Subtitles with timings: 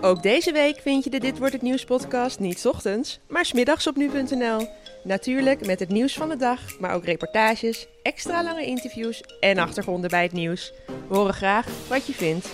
[0.00, 3.52] Ook deze week vind je de Dit Wordt Het Nieuws podcast niet ochtends, maar 's
[3.52, 4.68] middags op nu.nl.
[5.04, 10.10] Natuurlijk met het nieuws van de dag, maar ook reportages, extra lange interviews en achtergronden
[10.10, 10.72] bij het nieuws.
[11.08, 12.48] We horen graag wat je vindt.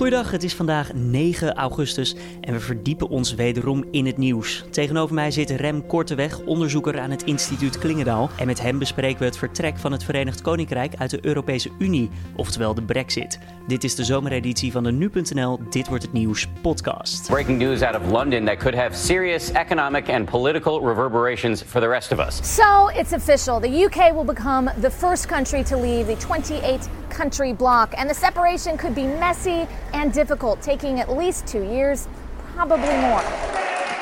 [0.00, 4.64] Goedendag, het is vandaag 9 augustus en we verdiepen ons wederom in het nieuws.
[4.70, 8.30] Tegenover mij zit Rem Korteweg, onderzoeker aan het instituut Klingendaal.
[8.38, 12.10] En met hem bespreken we het vertrek van het Verenigd Koninkrijk uit de Europese Unie,
[12.36, 13.38] oftewel de Brexit.
[13.66, 17.26] Dit is de zomereditie van de Nu.nl Dit Wordt Het Nieuws podcast.
[17.26, 21.88] Breaking news out of London that could have serious economic and political reverberations for the
[21.88, 22.54] rest of us.
[22.54, 23.60] So it's official.
[23.60, 28.14] The UK will become the first country to leave the 28 country bloc, and the
[28.14, 32.08] separation could be messy and difficult, taking at least two years,
[32.54, 33.22] probably more.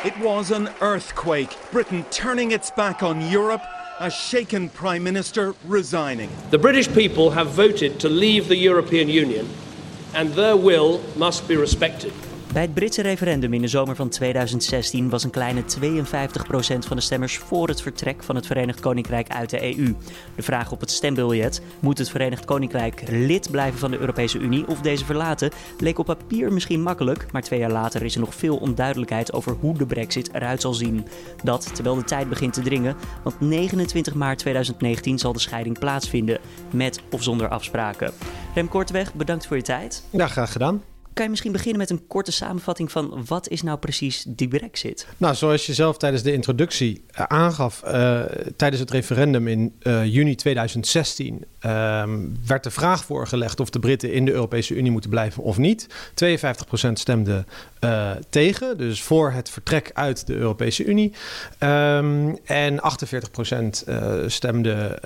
[0.05, 1.56] It was an earthquake.
[1.73, 3.62] Britain turning its back on Europe,
[3.98, 6.30] a shaken Prime Minister resigning.
[6.51, 9.48] The British people have voted to leave the European Union,
[10.15, 12.12] and their will must be respected.
[12.52, 15.65] Bij het Britse referendum in de zomer van 2016 was een kleine 52%
[16.79, 19.95] van de stemmers voor het vertrek van het Verenigd Koninkrijk uit de EU.
[20.35, 24.66] De vraag op het stembiljet: moet het Verenigd Koninkrijk lid blijven van de Europese Unie
[24.66, 25.51] of deze verlaten?
[25.79, 29.57] leek op papier misschien makkelijk, maar twee jaar later is er nog veel onduidelijkheid over
[29.60, 31.07] hoe de Brexit eruit zal zien.
[31.43, 36.38] Dat terwijl de tijd begint te dringen, want 29 maart 2019 zal de scheiding plaatsvinden,
[36.71, 38.13] met of zonder afspraken.
[38.54, 40.04] Rem Korteweg, bedankt voor je tijd.
[40.10, 40.82] Ja, graag gedaan.
[41.19, 45.07] Kan je misschien beginnen met een korte samenvatting van wat is nou precies die brexit?
[45.16, 48.21] Nou, zoals je zelf tijdens de introductie uh, aangaf, uh,
[48.57, 54.13] tijdens het referendum in uh, juni 2016 ehm, werd de vraag voorgelegd of de Britten
[54.13, 55.87] in de Europese Unie moeten blijven of niet.
[56.25, 57.45] 52% stemde
[58.30, 61.13] tegen, dus voor het vertrek uit de Europese Unie.
[61.60, 65.00] Um, en 48% stemde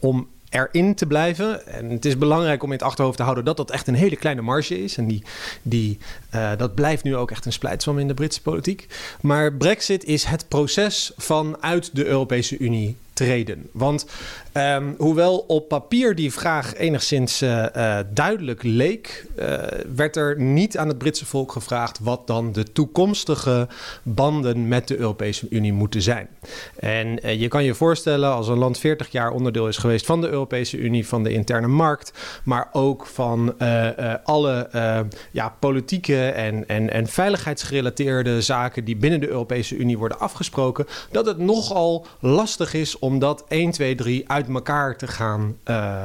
[0.00, 1.66] om erin te blijven.
[1.66, 4.16] En het is belangrijk om in het achterhoofd te houden dat dat echt een hele
[4.16, 4.96] kleine marge is.
[4.96, 5.22] En die,
[5.62, 5.98] die,
[6.34, 8.86] uh, dat blijft nu ook echt een splijtswam in de Britse politiek.
[9.20, 13.68] Maar Brexit is het proces van uit de Europese Unie treden.
[13.72, 14.06] Want
[14.52, 19.58] um, hoewel op papier die vraag enigszins uh, uh, duidelijk leek, uh,
[19.94, 23.68] werd er niet aan het Britse volk gevraagd wat dan de toekomstige
[24.02, 26.28] banden met de Europese Unie moeten zijn.
[26.78, 30.28] En je kan je voorstellen als een land 40 jaar onderdeel is geweest van de
[30.28, 32.12] Europese Unie, van de interne markt,
[32.44, 33.54] maar ook van
[34.24, 34.68] alle
[35.30, 41.26] ja, politieke en, en, en veiligheidsgerelateerde zaken die binnen de Europese Unie worden afgesproken, dat
[41.26, 46.04] het nogal lastig is om dat 1, 2, 3 uit elkaar te gaan uh,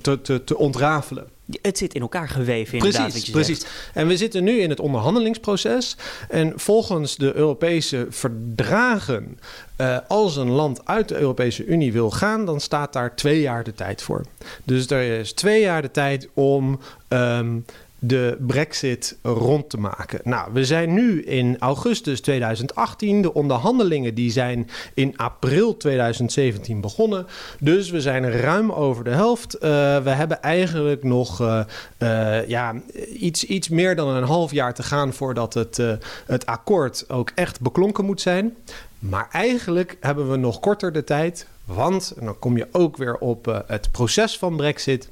[0.00, 1.26] te, te, te ontrafelen.
[1.62, 3.30] Het zit in elkaar geweven, precies, inderdaad.
[3.30, 3.66] precies.
[3.94, 5.96] En we zitten nu in het onderhandelingsproces.
[6.28, 9.38] En volgens de Europese verdragen,
[9.80, 13.64] uh, als een land uit de Europese Unie wil gaan, dan staat daar twee jaar
[13.64, 14.24] de tijd voor.
[14.64, 16.80] Dus er is twee jaar de tijd om.
[17.08, 17.64] Um,
[17.98, 20.20] de brexit rond te maken.
[20.24, 23.22] Nou, we zijn nu in augustus 2018.
[23.22, 27.26] De onderhandelingen die zijn in april 2017 begonnen.
[27.60, 29.54] Dus we zijn ruim over de helft.
[29.54, 29.60] Uh,
[30.02, 31.60] we hebben eigenlijk nog uh,
[31.98, 32.74] uh, ja,
[33.12, 35.12] iets, iets meer dan een half jaar te gaan...
[35.12, 35.82] voordat het,
[36.26, 38.56] het akkoord ook echt beklonken moet zijn.
[38.98, 41.46] Maar eigenlijk hebben we nog korter de tijd...
[41.64, 45.08] want, en dan kom je ook weer op het proces van brexit...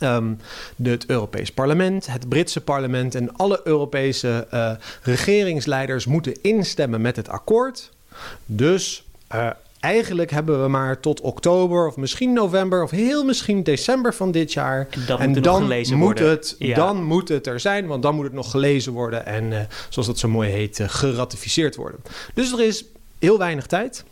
[0.00, 0.38] Um,
[0.82, 4.70] het Europees Parlement, het Britse parlement en alle Europese uh,
[5.02, 7.90] regeringsleiders moeten instemmen met het akkoord.
[8.46, 9.04] Dus
[9.34, 9.50] uh,
[9.80, 14.52] eigenlijk hebben we maar tot oktober of misschien november of heel misschien december van dit
[14.52, 14.86] jaar.
[14.90, 16.28] En dan, en moet, dan gelezen moet, worden.
[16.28, 16.74] Het, ja.
[16.74, 20.08] dan moet het er zijn, want dan moet het nog gelezen worden en uh, zoals
[20.08, 22.00] dat zo mooi heet, geratificeerd worden.
[22.34, 22.84] Dus er is
[23.18, 24.04] heel weinig tijd.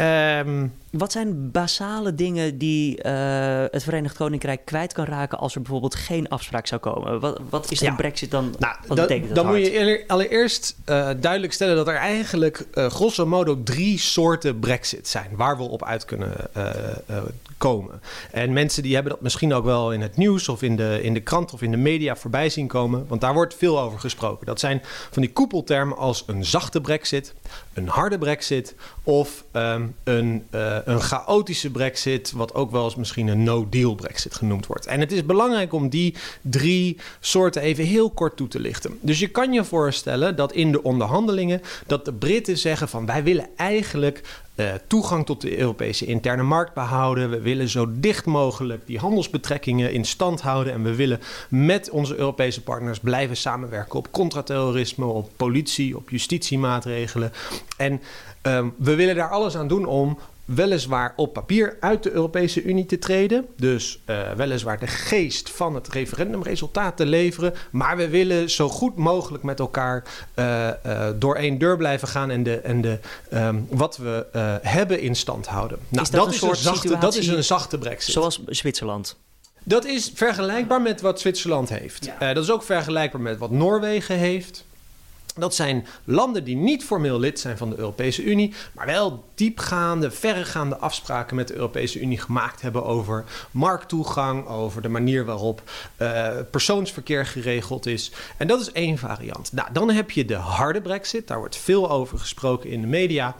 [0.00, 5.60] Um, Wat zijn basale dingen die uh, het Verenigd Koninkrijk kwijt kan raken als er
[5.60, 7.20] bijvoorbeeld geen afspraak zou komen?
[7.20, 7.94] Wat, wat is de Ja.
[7.94, 8.54] brexit dan?
[8.58, 11.94] Nou, wat da- betekent dat dan moet je eer- allereerst eh, duidelijk stellen dat er
[11.94, 16.68] eigenlijk eh, grosso modo drie soorten brexit zijn waar we op uit kunnen eh,
[17.06, 17.22] eh,
[17.58, 18.00] komen.
[18.32, 21.14] En mensen die hebben dat misschien ook wel in het nieuws of in de, in
[21.14, 24.46] de krant of in de media voorbij zien komen, want daar wordt veel over gesproken.
[24.46, 24.80] Dat zijn
[25.10, 27.34] van die koepeltermen als een zachte brexit,
[27.74, 33.28] een harde brexit of ehm, een, eh, een chaotische brexit, wat ook wel eens misschien
[33.28, 34.86] een no-deal brexit genoemd wordt.
[34.86, 38.98] En het is belangrijk om die drie soorten even heel kort toe te lichten.
[39.00, 43.22] Dus je kan je voorstellen dat in de onderhandelingen dat de Britten zeggen van wij
[43.22, 44.22] willen eigenlijk
[44.60, 47.30] uh, toegang tot de Europese interne markt behouden.
[47.30, 50.72] We willen zo dicht mogelijk die handelsbetrekkingen in stand houden.
[50.72, 57.32] En we willen met onze Europese partners blijven samenwerken op contraterrorisme, op politie, op justitiemaatregelen.
[57.76, 58.00] En
[58.42, 60.18] um, we willen daar alles aan doen om
[60.54, 63.46] weliswaar op papier uit de Europese Unie te treden.
[63.56, 67.54] Dus uh, weliswaar de geest van het referendumresultaat te leveren.
[67.70, 70.04] Maar we willen zo goed mogelijk met elkaar
[70.34, 72.98] uh, uh, door één deur blijven gaan en, de, en de,
[73.32, 74.26] um, wat we
[74.62, 75.78] hebben in stand houden.
[75.88, 78.12] Nou, is dat, is een zachte, dat is een zachte brexit.
[78.12, 79.16] Zoals Zwitserland.
[79.64, 82.10] Dat is vergelijkbaar met wat Zwitserland heeft.
[82.20, 82.34] Ja.
[82.34, 84.64] dat is ook vergelijkbaar met wat Noorwegen heeft.
[85.40, 90.10] Dat zijn landen die niet formeel lid zijn van de Europese Unie, maar wel diepgaande,
[90.10, 95.62] verregaande afspraken met de Europese Unie gemaakt hebben over markttoegang, over de manier waarop
[95.98, 98.12] uh, persoonsverkeer geregeld is.
[98.36, 99.52] En dat is één variant.
[99.52, 103.36] Nou, dan heb je de harde brexit, daar wordt veel over gesproken in de media.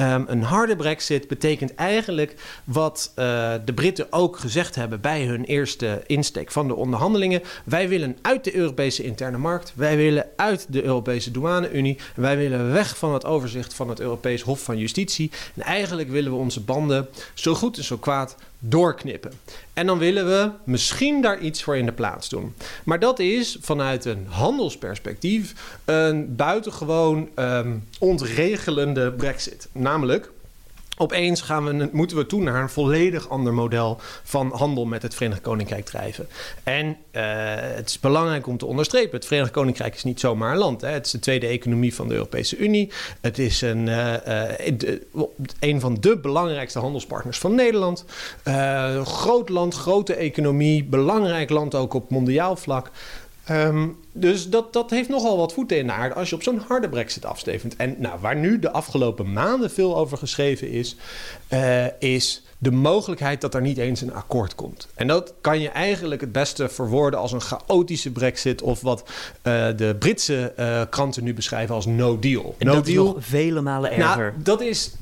[0.00, 5.44] Um, een harde brexit betekent eigenlijk wat uh, de Britten ook gezegd hebben bij hun
[5.44, 7.42] eerste insteek van de onderhandelingen.
[7.64, 12.72] Wij willen uit de Europese interne markt, wij willen uit de Europese douane-unie, wij willen
[12.72, 15.30] weg van het overzicht van het Europees Hof van Justitie.
[15.54, 18.36] En eigenlijk willen we onze banden zo goed en zo kwaad
[18.68, 19.32] doorknippen.
[19.72, 22.54] En dan willen we misschien daar iets voor in de plaats doen.
[22.84, 29.68] Maar dat is vanuit een handelsperspectief een buitengewoon um, ontregelende brexit.
[29.72, 30.30] Namelijk,
[30.96, 35.14] Opeens gaan we, moeten we toe naar een volledig ander model van handel met het
[35.14, 36.28] Verenigd Koninkrijk drijven.
[36.62, 37.22] En uh,
[37.56, 40.80] het is belangrijk om te onderstrepen: het Verenigd Koninkrijk is niet zomaar een land.
[40.80, 40.88] Hè.
[40.88, 42.92] Het is de tweede economie van de Europese Unie.
[43.20, 44.14] Het is een, uh,
[44.76, 45.06] de,
[45.60, 48.04] een van de belangrijkste handelspartners van Nederland.
[49.04, 52.90] groot land, grote economie, belangrijk land ook op mondiaal vlak.
[53.50, 56.62] Um, dus dat, dat heeft nogal wat voeten in de aarde als je op zo'n
[56.66, 57.76] harde brexit afstevend.
[57.76, 60.96] En nou, waar nu de afgelopen maanden veel over geschreven is,
[61.52, 64.88] uh, is de mogelijkheid dat er niet eens een akkoord komt.
[64.94, 69.66] En dat kan je eigenlijk het beste verwoorden als een chaotische brexit of wat uh,
[69.76, 72.54] de Britse uh, kranten nu beschrijven als no deal.
[72.58, 73.06] En no dat deal.
[73.06, 74.32] is nog vele malen erger.
[74.32, 74.92] Nou, dat is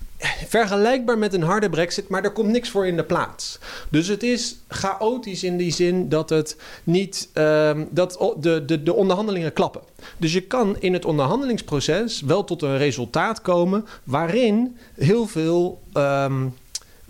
[0.48, 3.58] vergelijkbaar met een harde brexit, maar er komt niks voor in de plaats.
[3.88, 8.94] Dus het is chaotisch in die zin dat het niet um, dat de, de, de
[8.94, 9.80] onderhandelingen klappen.
[10.16, 15.80] Dus je kan in het onderhandelingsproces wel tot een resultaat komen waarin heel veel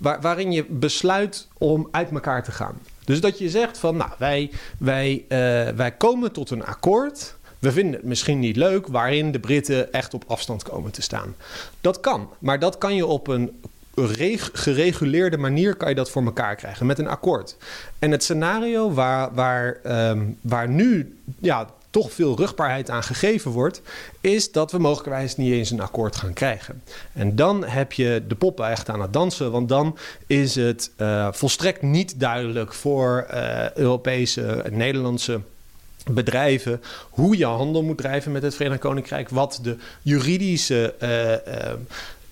[0.03, 2.79] waar, waarin je besluit om uit elkaar te gaan.
[3.05, 5.29] Dus dat je zegt van nou wij, wij, uh,
[5.77, 7.37] wij komen tot een akkoord.
[7.63, 11.35] We vinden het misschien niet leuk waarin de Britten echt op afstand komen te staan.
[11.81, 13.61] Dat kan, maar dat kan je op een
[14.53, 17.57] gereguleerde manier kan je dat voor elkaar krijgen met een akkoord.
[17.99, 19.81] En het scenario waar, waar,
[20.11, 23.83] um, waar nu ja, toch veel rugbaarheid aan gegeven wordt,
[24.21, 26.83] is dat we mogelijkwijs niet eens een akkoord gaan krijgen.
[27.13, 31.29] En dan heb je de poppen echt aan het dansen, want dan is het uh,
[31.33, 35.41] volstrekt niet duidelijk voor uh, Europese en Nederlandse
[36.11, 41.73] bedrijven hoe je handel moet drijven met het Verenigd Koninkrijk, wat de juridische uh, uh,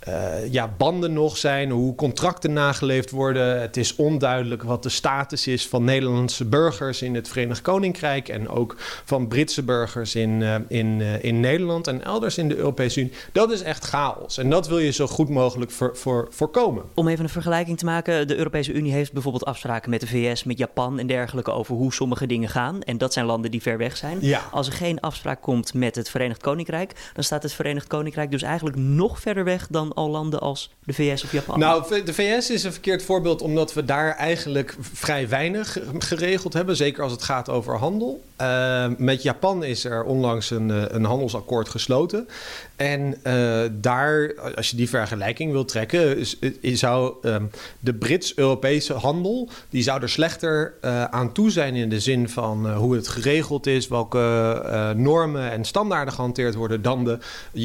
[0.09, 3.61] uh, ja, banden nog zijn, hoe contracten nageleefd worden.
[3.61, 8.49] Het is onduidelijk wat de status is van Nederlandse burgers in het Verenigd Koninkrijk en
[8.49, 13.01] ook van Britse burgers in, uh, in, uh, in Nederland en elders in de Europese
[13.01, 13.13] Unie.
[13.33, 16.83] Dat is echt chaos en dat wil je zo goed mogelijk voor, voor, voorkomen.
[16.95, 20.45] Om even een vergelijking te maken, de Europese Unie heeft bijvoorbeeld afspraken met de VS,
[20.45, 22.83] met Japan en dergelijke over hoe sommige dingen gaan.
[22.83, 24.19] En dat zijn landen die ver weg zijn.
[24.21, 24.43] Ja.
[24.51, 28.43] Als er geen afspraak komt met het Verenigd Koninkrijk, dan staat het Verenigd Koninkrijk dus
[28.43, 31.59] eigenlijk nog verder weg dan al landen als de VS of Japan?
[31.59, 36.77] Nou, de VS is een verkeerd voorbeeld omdat we daar eigenlijk vrij weinig geregeld hebben.
[36.77, 38.23] Zeker als het gaat over handel.
[38.41, 42.29] Uh, met Japan is er onlangs een, een handelsakkoord gesloten.
[42.77, 48.93] En uh, daar, als je die vergelijking wil trekken, is, is zou um, de Brits-Europese
[48.93, 53.09] handel, die zou er slechter uh, aan toe zijn in de zin van hoe het
[53.09, 57.19] geregeld is, welke normen en standaarden gehanteerd worden dan de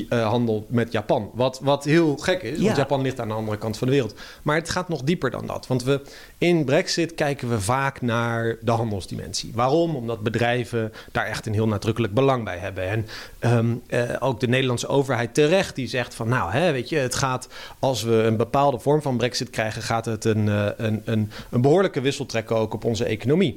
[0.09, 1.31] handel met Japan.
[1.33, 2.75] Wat, wat heel gek is, want ja.
[2.75, 4.15] Japan ligt aan de andere kant van de wereld.
[4.41, 5.67] Maar het gaat nog dieper dan dat.
[5.67, 6.01] Want we,
[6.37, 9.51] in Brexit kijken we vaak naar de handelsdimensie.
[9.53, 9.95] Waarom?
[9.95, 12.89] Omdat bedrijven daar echt een heel nadrukkelijk belang bij hebben.
[12.89, 13.07] En
[13.39, 13.81] um,
[14.19, 17.47] ook de Nederlandse overheid terecht die zegt van nou, hè, weet je, het gaat
[17.79, 22.01] als we een bepaalde vorm van brexit krijgen, gaat het een, een, een, een behoorlijke
[22.01, 23.55] wissel trekken ook op onze economie.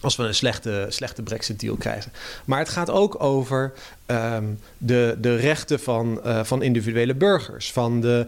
[0.00, 2.12] Als we een slechte, slechte Brexit-deal krijgen.
[2.44, 3.72] Maar het gaat ook over
[4.06, 7.72] um, de, de rechten van, uh, van individuele burgers.
[7.72, 8.26] Van de,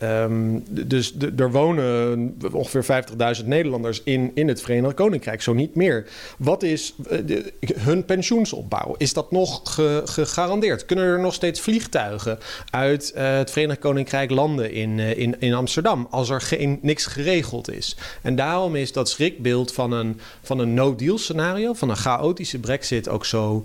[0.00, 3.04] uh, um, dus de, er wonen ongeveer
[3.40, 6.06] 50.000 Nederlanders in, in het Verenigd Koninkrijk, zo niet meer.
[6.38, 8.94] Wat is uh, de, hun pensioensopbouw?
[8.98, 10.86] Is dat nog ge, gegarandeerd?
[10.86, 12.38] Kunnen er nog steeds vliegtuigen
[12.70, 17.96] uit het Verenigd Koninkrijk landen in, in, in Amsterdam als er geen, niks geregeld is?
[18.22, 23.08] En daarom is dat schrikbeeld van een, van een no-deal scenario, van een chaotische Brexit
[23.08, 23.64] ook zo.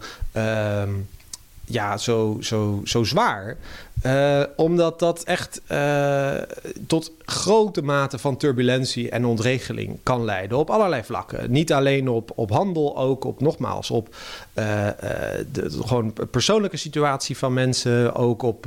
[0.84, 1.08] Um,
[1.70, 3.58] ja, zo, zo, zo zwaar.
[4.06, 6.32] Uh, omdat dat echt uh,
[6.88, 11.52] tot grote mate van turbulentie en ontregeling kan leiden op allerlei vlakken.
[11.52, 14.88] Niet alleen op, op handel, ook op nogmaals op uh,
[15.52, 18.64] de, gewoon persoonlijke situatie van mensen, ook op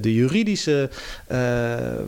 [0.00, 0.90] de juridische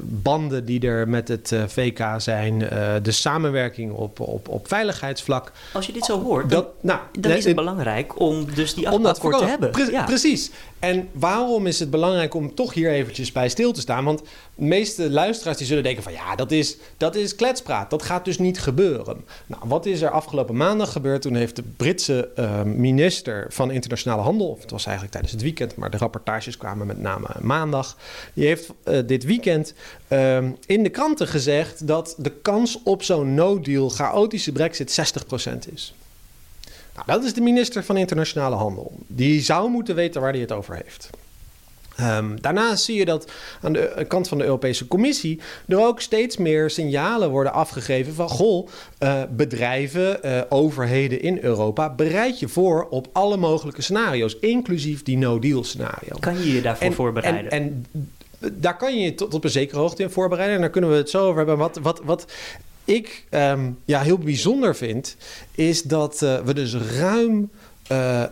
[0.01, 2.59] banden die er met het VK zijn,
[3.03, 5.53] de samenwerking op, op, op veiligheidsvlak.
[5.73, 8.89] Als je dit zo hoort, dat, dan, nou, dan is het belangrijk om dus die
[8.89, 9.71] akkoord te hebben.
[9.71, 10.05] Pre ja.
[10.05, 10.51] Precies.
[10.85, 14.05] En waarom is het belangrijk om toch hier eventjes bij stil te staan?
[14.05, 14.23] Want
[14.55, 17.91] de meeste luisteraars die zullen denken van ja, dat is, dat is kletspraat.
[17.91, 19.25] Dat gaat dus niet gebeuren.
[19.47, 21.23] Nou, wat is er afgelopen maandag gebeurd?
[21.23, 25.43] Toen heeft de Britse uh, minister van Internationale Handel, of het was eigenlijk tijdens het
[25.43, 27.97] weekend, maar de rapportages kwamen met name maandag.
[28.35, 29.75] Die heeft uh, dit weekend
[30.09, 30.37] uh,
[30.67, 35.23] in de kranten gezegd dat de kans op zo'n no-deal, chaotische brexit
[35.69, 35.95] 60% is.
[36.95, 38.99] Nou, dat is de minister van Internationale Handel.
[39.07, 41.11] Die zou moeten weten waar hij het over heeft.
[42.01, 43.31] Um, daarnaast zie je dat
[43.63, 48.29] aan de kant van de Europese Commissie er ook steeds meer signalen worden afgegeven van
[48.29, 48.69] goh,
[49.03, 55.19] uh, bedrijven, uh, overheden in Europa, bereid je voor op alle mogelijke scenario's, inclusief die
[55.19, 56.17] no-deal scenario.
[56.21, 57.51] Kan je je daarvoor voorbereiden?
[57.51, 57.87] En, en,
[58.53, 60.57] daar kan je je tot op een zekere hoogte in voorbereiden.
[60.57, 61.57] En daar kunnen we het zo over hebben.
[61.57, 62.27] Wat, wat, wat
[62.85, 65.17] ik um, ja, heel bijzonder vind,
[65.51, 67.51] is dat uh, we dus ruim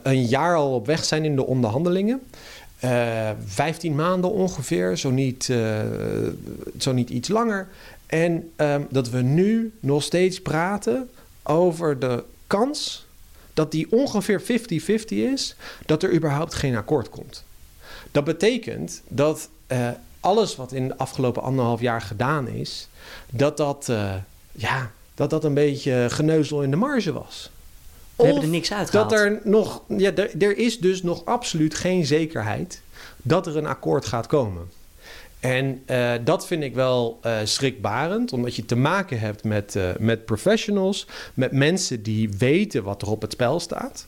[0.02, 2.22] een jaar al op weg zijn in de onderhandelingen.
[2.78, 5.52] Eh, 15 maanden ongeveer, zo niet,
[6.78, 7.68] zo niet iets langer.
[8.06, 11.10] En um, dat we nu nog steeds praten
[11.42, 13.06] over de kans
[13.54, 14.44] dat die ongeveer 50-50
[15.06, 15.56] is,
[15.86, 17.44] dat er überhaupt geen akkoord komt.
[18.10, 19.48] Dat betekent dat
[20.20, 22.88] alles wat in de afgelopen anderhalf jaar gedaan is,
[23.30, 23.92] dat dat,
[24.52, 27.50] ja, dat, dat een beetje geneuzel in de marge was.
[28.16, 29.10] We hebben er niks uitgehaald.
[29.10, 32.82] Dat er nog, ja, er, er is dus nog absoluut geen zekerheid
[33.22, 34.70] dat er een akkoord gaat komen.
[35.40, 39.90] En uh, dat vind ik wel uh, schrikbarend, omdat je te maken hebt met, uh,
[39.98, 44.06] met professionals, met mensen die weten wat er op het spel staat.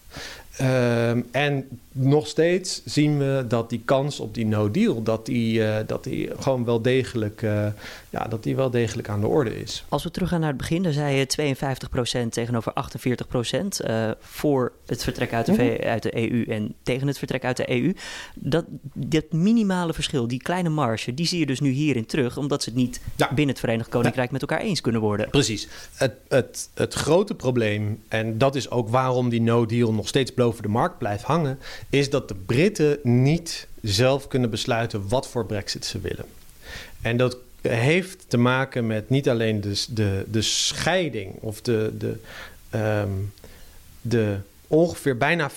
[0.57, 5.59] Ehm, en nog steeds zien we dat die kans op die no deal, dat die,
[5.59, 7.67] uh, dat die gewoon wel degelijk, uh,
[8.11, 9.85] ja, dat die wel degelijk aan de orde is.
[9.89, 11.55] Als we teruggaan naar het begin, dan zei je
[12.27, 17.07] 52% tegenover 48% uh, voor het vertrek uit de, mm uit de EU en tegen
[17.07, 17.93] het vertrek uit de EU.
[18.35, 22.63] Dat, dat minimale verschil, die kleine marge, die zie je dus nu hierin terug, omdat
[22.63, 23.27] ze het niet ja.
[23.29, 24.33] binnen het Verenigd Koninkrijk ja.
[24.33, 25.31] met elkaar eens kunnen worden.
[25.31, 25.69] Precies.
[25.95, 30.35] Het, het, het grote probleem, en dat is ook waarom die no deal nog steeds
[30.35, 31.59] boven de markt blijft hangen,
[31.95, 36.25] is dat de Britten niet zelf kunnen besluiten wat voor Brexit ze willen.
[37.03, 42.17] En dat heeft te maken met niet alleen de, de, de scheiding of de, de,
[42.79, 43.33] um,
[44.01, 44.37] de
[44.67, 45.55] ongeveer bijna 50-50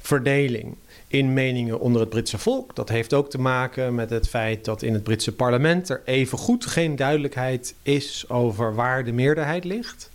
[0.00, 0.74] verdeling
[1.08, 2.74] in meningen onder het Britse volk.
[2.76, 6.38] Dat heeft ook te maken met het feit dat in het Britse parlement er even
[6.38, 10.10] goed geen duidelijkheid is over waar de meerderheid ligt.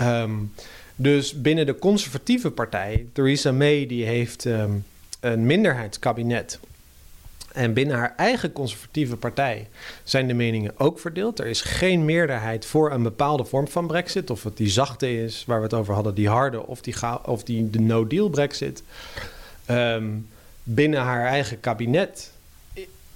[0.00, 0.52] Um,
[0.96, 4.84] dus binnen de conservatieve partij, Theresa May, die heeft um,
[5.20, 6.58] een minderheidskabinet.
[7.52, 9.68] En binnen haar eigen conservatieve partij
[10.04, 11.38] zijn de meningen ook verdeeld.
[11.38, 14.30] Er is geen meerderheid voor een bepaalde vorm van Brexit.
[14.30, 17.44] Of het die zachte is, waar we het over hadden, die harde, of die, of
[17.44, 18.82] die de no-deal Brexit.
[19.70, 20.28] Um,
[20.62, 22.30] binnen haar eigen kabinet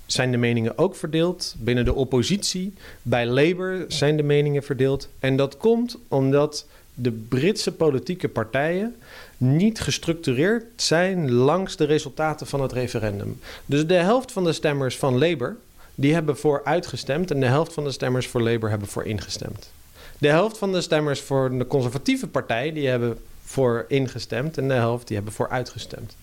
[0.06, 1.54] zijn de meningen ook verdeeld.
[1.58, 5.08] Binnen de oppositie, bij Labour, zijn de meningen verdeeld.
[5.18, 6.66] En dat komt omdat
[7.00, 8.96] de Britse politieke partijen
[9.36, 13.40] niet gestructureerd zijn langs de resultaten van het referendum.
[13.66, 15.56] Dus de helft van de stemmers van Labour
[15.94, 19.70] die hebben voor uitgestemd en de helft van de stemmers voor Labour hebben voor ingestemd.
[20.18, 24.74] De helft van de stemmers voor de conservatieve partij die hebben voor ingestemd en de
[24.74, 26.16] helft die hebben voor uitgestemd.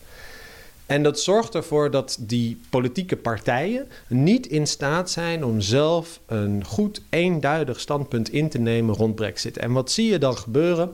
[0.85, 6.65] En dat zorgt ervoor dat die politieke partijen niet in staat zijn om zelf een
[6.65, 9.57] goed eenduidig standpunt in te nemen rond Brexit.
[9.57, 10.93] En wat zie je dan gebeuren?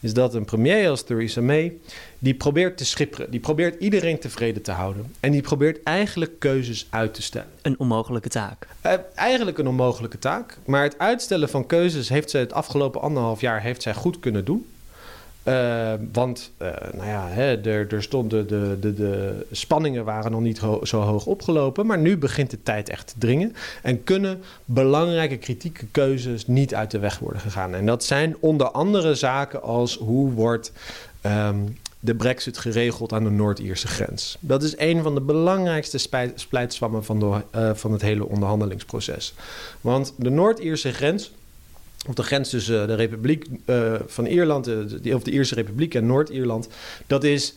[0.00, 1.76] Is dat een premier als Theresa May,
[2.18, 5.14] die probeert te schipperen, die probeert iedereen tevreden te houden.
[5.20, 7.48] En die probeert eigenlijk keuzes uit te stellen.
[7.62, 8.66] Een onmogelijke taak.
[8.86, 10.58] Uh, eigenlijk een onmogelijke taak.
[10.64, 14.44] Maar het uitstellen van keuzes heeft zij het afgelopen anderhalf jaar heeft zij goed kunnen
[14.44, 14.66] doen.
[15.44, 20.40] Uh, want, uh, nou ja, hè, er, er stonden de, de, de spanningen waren nog
[20.40, 21.86] niet zo hoog opgelopen.
[21.86, 23.54] Maar nu begint de tijd echt te dringen.
[23.82, 27.74] En kunnen belangrijke kritieke keuzes niet uit de weg worden gegaan.
[27.74, 30.72] En dat zijn onder andere zaken als hoe wordt
[31.26, 34.36] um, de brexit geregeld aan de Noord-Ierse grens.
[34.40, 35.98] Dat is een van de belangrijkste
[36.34, 39.34] splijtswammen van, de, uh, van het hele onderhandelingsproces.
[39.80, 41.32] Want de Noord-Ierse grens
[42.08, 46.06] op de grens tussen de Republiek uh, van Ierland, de, of de Ierse Republiek en
[46.06, 46.68] Noord-Ierland.
[47.06, 47.54] Dat is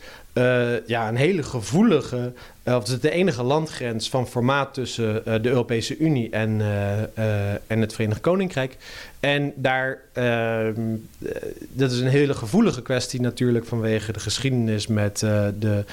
[0.86, 2.32] ja, een hele gevoelige,
[2.64, 6.60] uh, of de enige landgrens van formaat tussen de Europese Unie en,
[7.66, 8.76] en het Verenigd Koninkrijk.
[9.20, 10.96] En daar, ehm,
[11.68, 15.18] dat is een hele gevoelige kwestie natuurlijk vanwege de geschiedenis met,
[15.58, 15.84] de,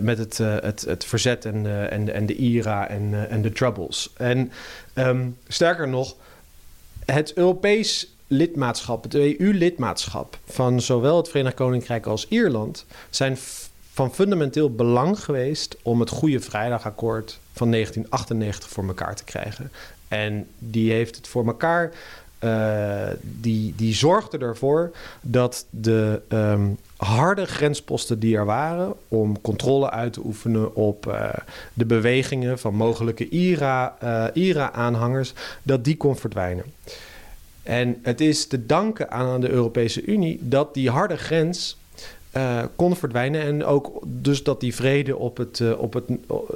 [0.00, 4.12] met het, het, het verzet en, en, en de IRA en, en de Troubles.
[4.16, 4.52] En
[4.94, 6.16] um, sterker nog
[7.12, 13.36] het Europees lidmaatschap, het EU-lidmaatschap van zowel het Verenigd Koninkrijk als Ierland zijn
[13.92, 19.70] van fundamenteel belang geweest om het Goede Vrijdagakkoord van 1998 voor elkaar te krijgen.
[20.08, 21.92] En die heeft het voor elkaar.
[22.44, 29.90] Uh, die, die zorgde ervoor dat de um, harde grensposten die er waren om controle
[29.90, 31.30] uit te oefenen op uh,
[31.74, 36.64] de bewegingen van mogelijke IRA-aanhangers, uh, IRA dat die kon verdwijnen.
[37.62, 41.78] En het is te danken aan de Europese Unie dat die harde grens
[42.36, 43.40] uh, kon verdwijnen.
[43.40, 46.04] En ook dus dat die vrede op het, op het,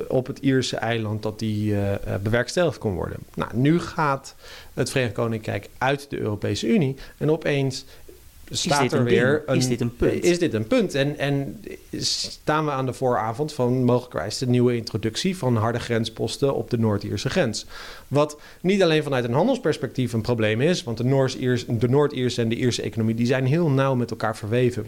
[0.08, 1.74] op het Ierse eiland dat die,
[2.22, 3.18] bewerkstelligd kon worden.
[3.34, 4.34] Nou, nu gaat
[4.74, 6.96] het Verenigd Koninkrijk uit de Europese Unie.
[7.18, 7.84] En opeens
[8.52, 10.24] staat er weer een, is dit een punt?
[10.24, 10.94] Is dit een punt?
[10.94, 11.64] En, en
[11.96, 16.78] staan we aan de vooravond van mogelijkwijs de nieuwe introductie van harde grensposten op de
[16.78, 17.66] Noord-Ierse grens.
[18.08, 21.04] Wat niet alleen vanuit een handelsperspectief een probleem is, want de
[21.88, 24.86] Noord-Ierse en de Ierse economie die zijn heel nauw met elkaar verweven.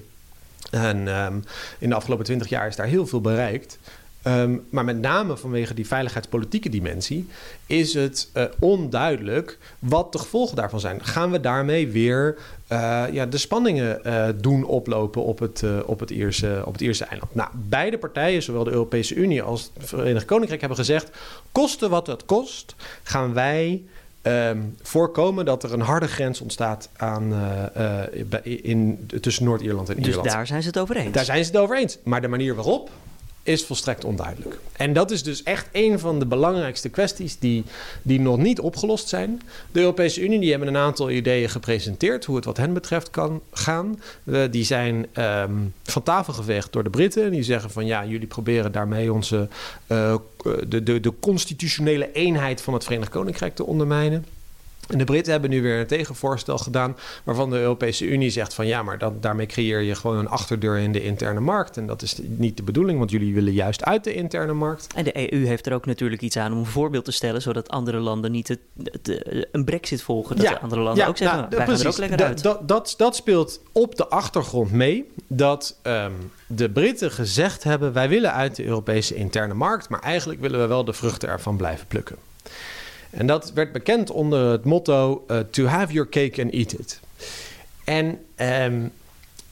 [0.70, 1.44] En um,
[1.78, 3.78] in de afgelopen twintig jaar is daar heel veel bereikt.
[4.26, 7.28] Um, maar met name vanwege die veiligheidspolitieke dimensie
[7.66, 11.04] is het uh, onduidelijk wat de gevolgen daarvan zijn.
[11.04, 12.36] Gaan we daarmee weer
[12.72, 17.04] uh, ja, de spanningen uh, doen oplopen op het, op, het Ierse, op het Ierse
[17.04, 17.34] eiland?
[17.34, 21.10] Nou, beide partijen, zowel de Europese Unie als het Verenigd Koninkrijk, hebben gezegd:
[21.52, 23.82] koste wat het kost, gaan wij
[24.26, 28.06] Um, voorkomen dat er een harde grens ontstaat aan, uh,
[28.44, 30.24] uh, in, tussen Noord-Ierland en dus Ierland.
[30.24, 31.12] Dus daar zijn ze het over eens?
[31.12, 31.98] Daar zijn ze het over eens.
[32.04, 32.90] Maar de manier waarop
[33.44, 34.58] is volstrekt onduidelijk.
[34.72, 37.64] En dat is dus echt een van de belangrijkste kwesties die,
[38.02, 39.40] die nog niet opgelost zijn.
[39.72, 43.40] De Europese Unie die hebben een aantal ideeën gepresenteerd hoe het wat hen betreft kan
[43.52, 44.00] gaan.
[44.50, 47.30] Die zijn um, van tafel geveegd door de Britten.
[47.30, 49.48] Die zeggen van ja, jullie proberen daarmee onze
[49.88, 50.14] uh,
[50.66, 54.24] de, de, de constitutionele eenheid van het Verenigd Koninkrijk te ondermijnen.
[54.88, 58.66] En de Britten hebben nu weer een tegenvoorstel gedaan waarvan de Europese Unie zegt van
[58.66, 61.76] ja, maar dat, daarmee creëer je gewoon een achterdeur in de interne markt.
[61.76, 64.86] En dat is niet de bedoeling, want jullie willen juist uit de interne markt.
[64.94, 67.68] En de EU heeft er ook natuurlijk iets aan om een voorbeeld te stellen, zodat
[67.68, 70.36] andere landen niet het, het, een brexit volgen.
[70.36, 72.42] Dat ja, andere landen ja, ook zeggen, nou, wij precies, gaan er ook lekker uit.
[72.42, 78.08] Dat, dat, dat speelt op de achtergrond mee dat um, de Britten gezegd hebben wij
[78.08, 81.86] willen uit de Europese interne markt, maar eigenlijk willen we wel de vruchten ervan blijven
[81.86, 82.16] plukken.
[83.14, 87.00] En dat werd bekend onder het motto: uh, To have your cake and eat it.
[87.84, 88.92] En um,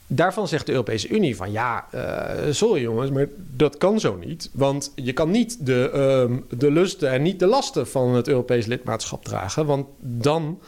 [0.06, 4.50] daarvan zegt de Europese Unie van ja, uh, sorry jongens, maar dat kan zo niet.
[4.52, 8.66] Want je kan niet de, um, de lusten en niet de lasten van het Europees
[8.66, 9.66] lidmaatschap dragen.
[9.66, 10.58] Want dan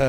[0.00, 0.06] uh,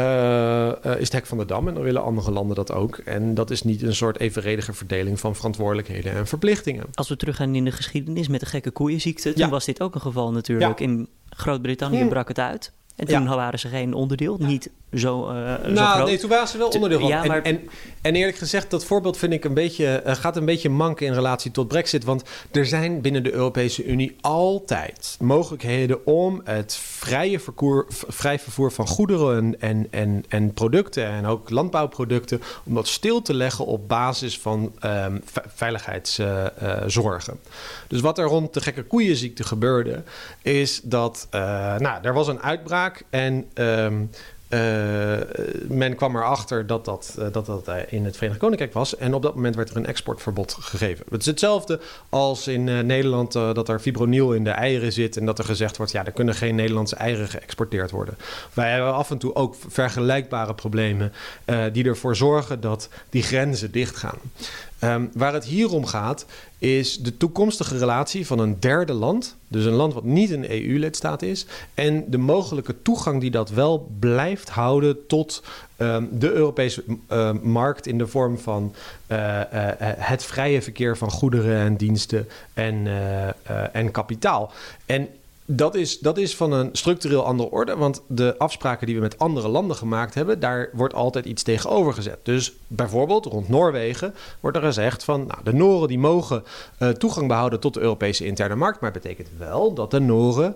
[0.85, 2.97] uh, is het hek van de dam en dan willen andere landen dat ook.
[2.97, 6.85] En dat is niet een soort evenredige verdeling van verantwoordelijkheden en verplichtingen.
[6.93, 9.49] Als we teruggaan in de geschiedenis met de gekke koeienziekte, toen ja.
[9.49, 10.79] was dit ook een geval natuurlijk.
[10.79, 10.85] Ja.
[10.85, 12.71] In Groot-Brittannië brak het uit.
[12.95, 13.35] En toen ja.
[13.35, 16.05] waren ze geen onderdeel, niet zo, uh, nou, zo groot.
[16.05, 17.07] nee, toen waren ze wel onderdeel van.
[17.07, 17.41] Ja, maar...
[17.41, 17.69] en, en,
[18.01, 21.13] en, eerlijk gezegd, dat voorbeeld vind ik een beetje, uh, gaat een beetje manken in
[21.13, 22.03] relatie tot Brexit.
[22.03, 28.71] Want er zijn binnen de Europese Unie altijd mogelijkheden om het vrije vervoer, vrij vervoer
[28.71, 33.87] van goederen en, en, en producten en ook landbouwproducten, om dat stil te leggen op
[33.87, 35.21] basis van um,
[35.55, 37.33] veiligheidszorgen.
[37.33, 37.49] Uh,
[37.87, 40.03] dus wat er rond de gekke koeienziekte gebeurde,
[40.41, 44.19] is dat, nou, er was een uitbraak en um, uh,
[45.67, 48.97] men kwam erachter dat dat, uh, dat dat in het Verenigd Koninkrijk was.
[48.97, 51.05] En op dat moment werd er een exportverbod gegeven.
[51.09, 51.79] Het is hetzelfde
[52.09, 55.17] als in Nederland dat er fibronil in de eieren zit.
[55.17, 58.17] En dat er gezegd wordt, ja, er kunnen geen Nederlandse eieren geëxporteerd worden.
[58.53, 61.13] Wij hebben af en toe ook vergelijkbare problemen
[61.71, 64.17] die ervoor zorgen dat die grenzen dichtgaan.
[64.83, 66.25] Um, waar het hier om gaat,
[66.57, 71.21] is de toekomstige relatie van een derde land, dus een land wat niet een EU-lidstaat
[71.21, 75.43] is, en de mogelijke toegang die dat wel blijft houden tot
[75.77, 78.73] um, de Europese uh, markt in de vorm van
[79.07, 79.41] uh, uh,
[79.97, 82.87] het vrije verkeer van goederen en diensten en,
[83.71, 84.51] en kapitaal.
[84.85, 85.07] En
[85.49, 87.75] dat is, dat is van een structureel andere orde.
[87.75, 91.93] Want de afspraken die we met andere landen gemaakt hebben, daar wordt altijd iets tegenover
[91.93, 92.19] gezet.
[92.23, 96.43] Dus bijvoorbeeld rond Noorwegen wordt er gezegd van nou, de Noren die mogen
[96.79, 98.79] uh, toegang behouden tot de Europese interne markt.
[98.79, 100.55] Maar het betekent wel dat de Noren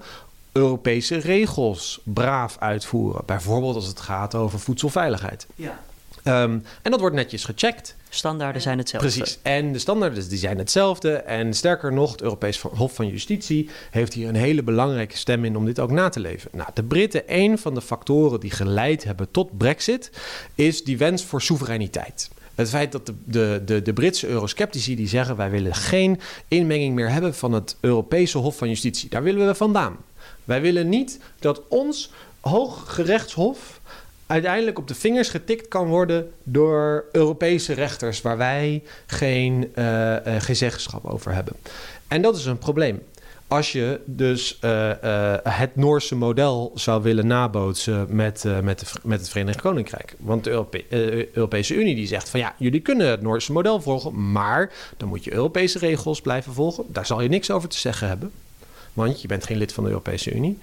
[0.52, 3.22] Europese regels braaf uitvoeren.
[3.26, 5.48] Bijvoorbeeld als het gaat over voedselveiligheid.
[5.56, 5.80] Ja.
[6.24, 7.96] Ehm, en dat wordt netjes gecheckt.
[8.14, 9.10] Standaarden zijn hetzelfde.
[9.10, 9.40] Precies.
[9.42, 11.14] En de standaarden die zijn hetzelfde.
[11.14, 15.58] En sterker nog, het Europees Hof van Justitie heeft hier een hele belangrijke stem in
[15.58, 16.50] om dit ook na te leven.
[16.54, 20.12] Nou, de Britten, een van de factoren die geleid hebben tot Brexit,
[20.56, 22.30] is die wens voor soevereiniteit.
[22.56, 26.96] Het feit dat de, de, de, de Britse eurosceptici die zeggen wij willen geen inmenging
[26.96, 29.10] meer hebben van het Europese Hof van Justitie.
[29.10, 29.98] Daar willen we vandaan.
[30.44, 33.81] Wij willen niet dat ons Hooggerechtshof
[34.32, 40.16] uiteindelijk op de vingers getikt kan worden door Europese rechters waar wij geen, uh,
[40.52, 41.54] zeggenschap over hebben.
[42.08, 43.02] En dat is een probleem.
[43.48, 44.92] Als je dus uh,
[45.44, 50.16] het Noorse model zou willen nabootsen met, met, de, met het Verenigd Koninkrijk.
[50.20, 50.84] Want de Europe
[51.34, 55.24] Europese Unie die zegt van ja, jullie kunnen het Noorse model volgen, maar dan moet
[55.24, 56.86] je Europese regels blijven volgen.
[56.88, 58.32] Daar zal je niks over te zeggen hebben.
[58.94, 60.60] Want je bent geen lid van de Europese Unie.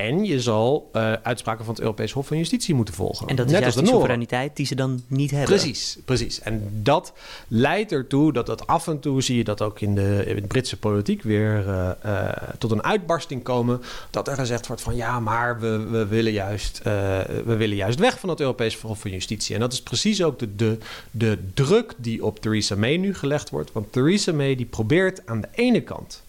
[0.00, 3.26] En je zal uh, uitspraken van het Europees Hof van Justitie moeten volgen.
[3.26, 5.48] En dat is Net juist als de soevereiniteit die ze dan niet hebben.
[5.48, 6.40] Precies, precies.
[6.40, 7.12] En dat
[7.48, 10.46] leidt ertoe dat dat af en toe zie je dat ook in de, in de
[10.46, 13.82] Britse politiek weer uh, uh, tot een uitbarsting komen.
[14.10, 18.20] Dat er gezegd wordt van ja, maar we, we, willen, juist, we willen juist weg
[18.20, 19.54] van het Europees Hof van Justitie.
[19.54, 20.78] En dat is precies ook de, de,
[21.10, 23.72] de druk die op Theresa May nu gelegd wordt.
[23.72, 26.22] Want Theresa May die probeert aan de ene kant.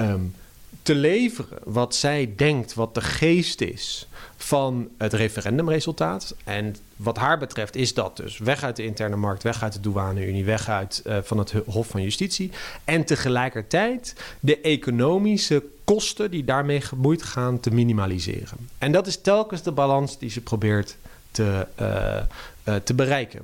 [0.00, 0.34] Um,
[0.82, 6.34] te leveren wat zij denkt, wat de geest is van het referendumresultaat.
[6.44, 9.80] En wat haar betreft is dat dus weg uit de interne markt, weg uit de
[9.80, 12.50] douane-unie, weg uit uh, van het Hof van Justitie.
[12.84, 18.68] En tegelijkertijd de economische kosten die daarmee gemoeid gaan te minimaliseren.
[18.78, 20.96] En dat is telkens de balans die ze probeert
[21.30, 22.16] te, uh,
[22.64, 23.42] uh, te bereiken.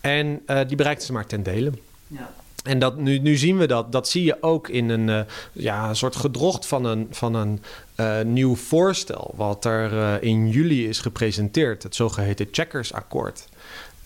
[0.00, 1.72] En die bereikt ze maar ten dele.
[2.06, 2.30] Ja.
[2.68, 3.92] En dat, nu, nu zien we dat.
[3.92, 5.20] Dat zie je ook in een uh,
[5.52, 7.62] ja, soort gedrocht van een, van een
[7.96, 9.32] uh, nieuw voorstel.
[9.36, 11.82] Wat er uh, in juli is gepresenteerd.
[11.82, 13.48] Het zogeheten Checkers-akkoord.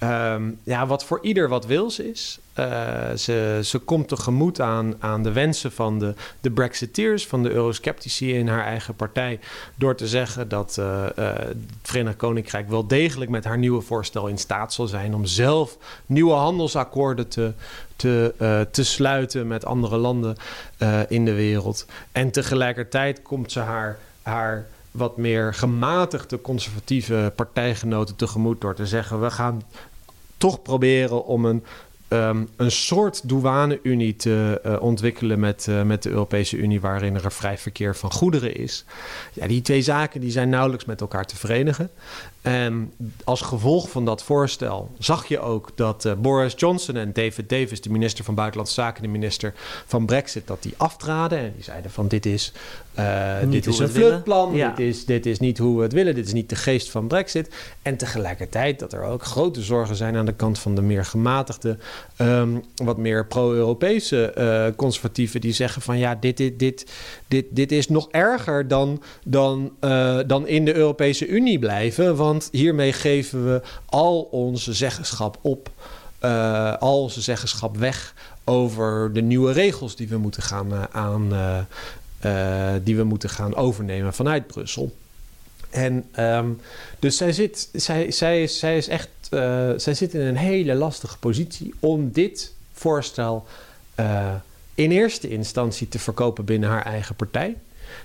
[0.02, 2.38] Um, ja, wat voor ieder wat wils is.
[3.16, 8.34] Ze, ze komt tegemoet aan, aan de wensen van de, de Brexiteers, van de Eurosceptici
[8.34, 9.40] in haar eigen partij.
[9.76, 10.74] Door te zeggen dat
[11.14, 15.76] het Verenigd Koninkrijk wel degelijk met haar nieuwe voorstel in staat zal zijn om zelf
[16.06, 17.52] nieuwe handelsakkoorden te,
[18.02, 20.36] te, te sluiten met andere landen
[21.08, 21.86] in de wereld.
[22.12, 23.98] En tegelijkertijd komt ze haar.
[24.22, 29.62] haar wat meer gematigde conservatieve partijgenoten tegemoet door te zeggen: we gaan
[30.36, 31.64] toch proberen om een,
[32.08, 37.30] um, een soort douane-unie te uh, ontwikkelen met, met de Europese Unie, waarin er een
[37.30, 38.84] vrij verkeer van goederen is.
[39.32, 41.90] Ja, die twee zaken die zijn nauwelijks met elkaar te verenigen.
[42.42, 42.92] En
[43.24, 47.80] als gevolg van dat voorstel zag je ook dat uh, Boris Johnson en David Davis,
[47.80, 49.52] de minister van Buitenlandse Zaken, de minister
[49.86, 51.38] van Brexit, dat die aftraden.
[51.38, 52.52] En die zeiden van dit is,
[52.98, 54.68] uh, dit is een vluchtplan, ja.
[54.68, 57.06] dit, is, dit is niet hoe we het willen, dit is niet de geest van
[57.06, 57.54] Brexit.
[57.82, 61.78] En tegelijkertijd dat er ook grote zorgen zijn aan de kant van de meer gematigde,
[62.18, 66.92] um, wat meer pro-Europese uh, conservatieven die zeggen van ja, dit, dit, dit,
[67.32, 69.72] dit, dit is nog erger dan, dan,
[70.26, 72.16] dan in de Europese Unie blijven.
[72.16, 75.70] Want hiermee geven we al onze zeggenschap op,
[76.24, 78.14] uh, al onze zeggenschap weg
[78.44, 81.28] over de nieuwe regels die we moeten gaan uh, aan,
[82.82, 84.96] die we moeten gaan overnemen vanuit Brussel.
[85.70, 86.60] En um,
[86.98, 89.08] dus zij zit, zij, zij, zij is echt,
[89.76, 93.46] zij zit in een hele lastige positie om dit voorstel
[94.74, 97.56] in eerste instantie te verkopen binnen haar eigen partij.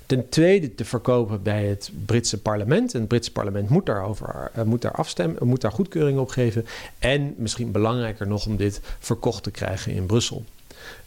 [0.06, 2.94] Ten tweede te verkopen bij het Britse parlement.
[2.94, 6.66] En het Britse parlement moet, daarover, uh, moet daar afstemmen, moet daar goedkeuring op geven.
[7.00, 10.46] En misschien belangrijker nog om dit verkocht te krijgen in Brussel.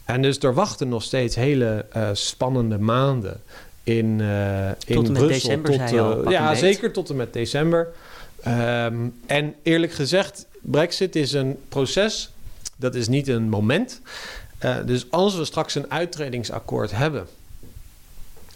[0.05, 3.41] En dus er wachten nog steeds hele uh, spannende maanden
[3.83, 5.49] in, uh, in tot en met Brussel.
[5.49, 7.87] december, tot, al, ja, zeker tot en met december.
[8.47, 12.31] Um, en eerlijk gezegd, Brexit is een proces.
[12.75, 14.01] Dat is niet een moment.
[14.63, 17.27] Uh, dus als we straks een uittredingsakkoord hebben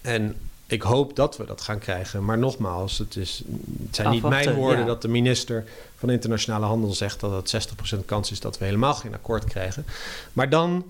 [0.01, 0.35] en
[0.67, 2.25] ik hoop dat we dat gaan krijgen.
[2.25, 3.43] Maar nogmaals, het, is,
[3.85, 4.85] het zijn Afwachten, niet mijn woorden ja.
[4.85, 5.63] dat de minister
[5.97, 9.85] van Internationale Handel zegt dat het 60% kans is dat we helemaal geen akkoord krijgen.
[10.33, 10.85] Maar dan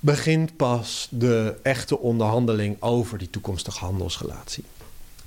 [0.00, 4.64] begint pas de echte onderhandeling over die toekomstige handelsrelatie.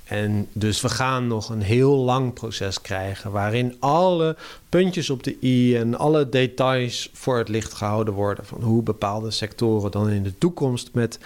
[0.04, 4.36] En dus we gaan nog een heel lang proces krijgen waarin alle
[4.68, 9.30] puntjes op de i en alle details voor het licht gehouden worden van hoe bepaalde
[9.30, 11.18] sectoren dan in de toekomst met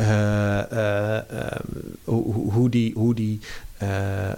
[0.00, 1.46] uh, uh, uh,
[2.04, 3.40] hoe, hoe die, hoe die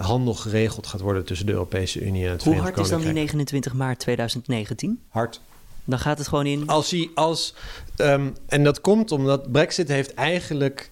[0.01, 3.13] handel geregeld gaat worden tussen de Europese Unie en het Hoe hard is dan die
[3.13, 5.01] 29 maart 2019?
[5.09, 5.41] Hard.
[5.85, 6.67] Dan gaat het gewoon in.
[6.67, 7.55] Als hij als
[7.97, 10.91] um, en dat komt omdat Brexit heeft eigenlijk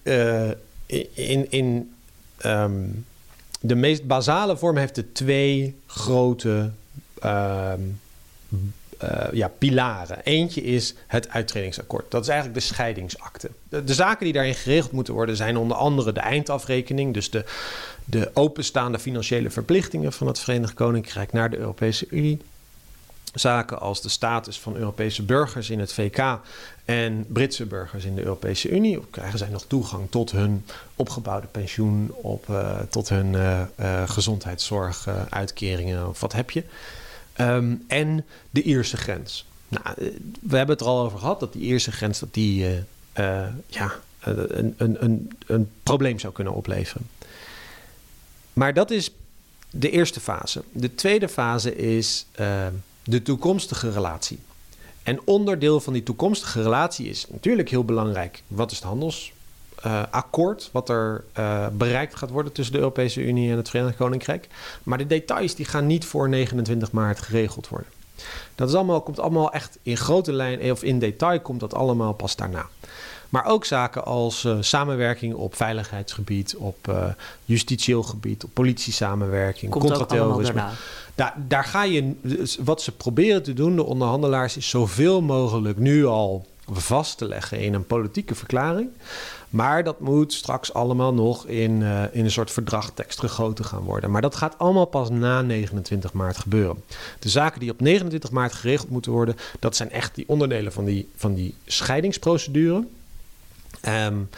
[1.13, 1.91] in, in
[2.41, 2.83] ehm,
[3.59, 6.71] de meest basale vorm heeft de twee grote
[7.19, 7.81] ehm,
[9.03, 10.23] uh, ja, pilaren.
[10.23, 12.11] Eentje is het uittredingsakkoord.
[12.11, 13.49] Dat is eigenlijk de scheidingsakte.
[13.69, 17.45] De, de, zaken die daarin geregeld moeten worden zijn onder andere de eindafrekening, dus de,
[18.05, 22.39] de openstaande financiële verplichtingen van het Verenigd Koninkrijk naar de Europese Unie.
[23.33, 26.39] Zaken als de status van Europese burgers in het VK
[26.85, 28.99] en Britse burgers in de Europese Unie.
[29.09, 30.65] Krijgen zij nog toegang tot hun
[30.95, 33.63] opgebouwde pensioen, op, uh, tot hun uh,
[34.05, 36.63] gezondheidszorg, uitkeringen of wat heb je.
[37.33, 39.45] Ehm, en de Ierse grens.
[39.67, 39.93] Nou, eh,
[40.41, 42.65] we hebben het er al over gehad dat die Ierse grens dat die,
[43.67, 47.09] ja, een, een, een, een probleem zou kunnen opleveren.
[48.53, 49.11] Maar dat is
[49.69, 50.63] de eerste fase.
[50.71, 52.25] De tweede fase is
[53.03, 54.39] de toekomstige relatie.
[55.03, 58.43] En onderdeel van die toekomstige relatie is natuurlijk heel belangrijk.
[58.47, 59.33] Wat is het handels?
[59.85, 63.97] uh, akkoord wat er uh, bereikt gaat worden tussen de Europese Unie en het Verenigd
[63.97, 64.47] Koninkrijk.
[64.83, 67.89] Maar de details die gaan niet voor 29 maart geregeld worden.
[68.55, 71.73] Dat is allemaal, komt allemaal echt in grote lijn, eh, of in detail komt dat
[71.73, 72.69] allemaal pas daarna.
[73.31, 77.05] Maar ook zaken als uh, samenwerking op veiligheidsgebied, op uh,
[77.45, 80.63] justitieel gebied, op politiesamenwerking, contraterrorisme.
[81.15, 85.77] Daar, daar ga je, dus wat ze proberen te doen, de onderhandelaars, is zoveel mogelijk
[85.77, 88.89] nu al vast te leggen in een politieke verklaring.
[89.49, 94.11] Maar dat moet straks allemaal nog in, uh, in een soort verdragtekst gegoten gaan worden.
[94.11, 96.83] Maar dat gaat allemaal pas na 29 maart gebeuren.
[97.19, 100.85] De zaken die op 29 maart geregeld moeten worden, dat zijn echt die onderdelen van
[100.85, 102.83] die, van die scheidingsprocedure.
[103.87, 104.29] Um,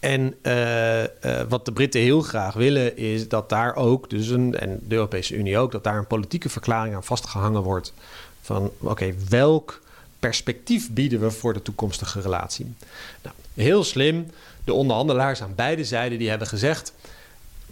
[0.00, 1.06] en uh, uh,
[1.48, 5.34] wat de Britten heel graag willen is dat daar ook, dus een, en de Europese
[5.34, 7.92] Unie ook, dat daar een politieke verklaring aan vastgehangen wordt.
[8.40, 9.82] Van oké, welk
[10.18, 12.74] perspectief bieden we voor de toekomstige relatie?
[13.22, 14.26] Nou, heel slim
[14.64, 16.92] de onderhandelaars aan beide zijden die hebben gezegd: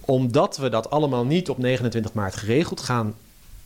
[0.01, 3.15] omdat we dat allemaal niet op 29 maart geregeld gaan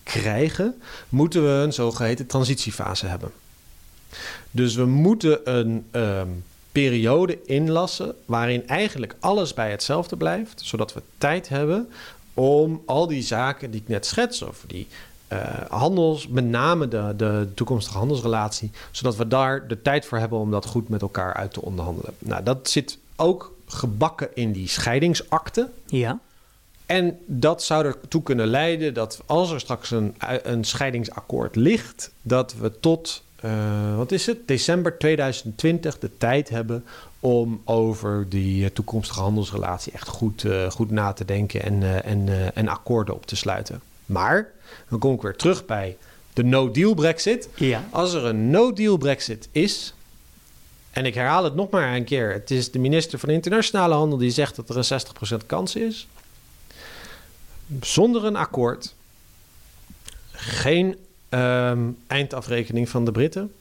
[0.03, 3.31] krijgen, moeten we een zogeheten transitiefase hebben.
[4.51, 6.45] Dus we moeten een um,
[6.81, 11.89] periode inlassen waarin eigenlijk alles bij hetzelfde blijft, zodat we tijd hebben
[12.35, 14.87] om al die zaken die ik net schets over die
[15.33, 15.39] uh,
[15.69, 20.51] handels, met name de, de toekomstige handelsrelatie, zodat we daar de tijd voor hebben om
[20.51, 22.15] dat goed met elkaar uit te onderhandelen.
[22.19, 25.69] Nou, dat zit ook gebakken in die scheidingsakte.
[25.87, 26.19] Ja.
[26.87, 32.55] En dat zou ertoe kunnen leiden dat als er straks een, een scheidingsakkoord ligt, dat
[32.55, 36.85] we tot, uh, wat is het, december 2020 de tijd hebben
[37.21, 42.55] om over die uh, toekomstige handelsrelatie echt goed, uh, goed na te denken en, en,
[42.55, 43.81] en akkoorden op te sluiten.
[44.07, 44.51] Maar,
[44.89, 45.97] dan kom ik weer terug bij
[46.33, 47.49] de no-deal Brexit.
[47.55, 47.85] Ja.
[47.91, 49.95] Als er een no-deal Brexit is,
[50.91, 52.33] en ik herhaal het nog maar een keer.
[52.33, 56.07] Het is de minister van Internationale Handel die zegt dat er een 60% kans is.
[57.81, 58.95] Zonder een akkoord.
[60.31, 60.97] Geen
[61.29, 63.53] um, eindafrekening van de Britten.